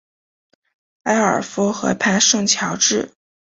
[1.03, 3.11] 埃尔夫河畔圣乔治。